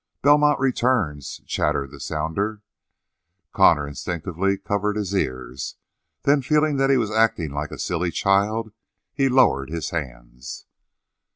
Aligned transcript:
"Belmont 0.23 0.59
returns" 0.59 1.41
chattered 1.45 1.91
the 1.91 1.99
sounder. 1.99 2.63
Connor 3.53 3.87
instinctively 3.87 4.57
covered 4.57 4.95
his 4.95 5.13
ears. 5.13 5.75
Then, 6.23 6.41
feeling 6.41 6.77
that 6.77 6.89
he 6.89 6.97
was 6.97 7.11
acting 7.11 7.51
like 7.51 7.69
a 7.69 7.77
silly 7.77 8.09
child, 8.09 8.71
he 9.13 9.29
lowered 9.29 9.69
his 9.69 9.91
hands. 9.91 10.65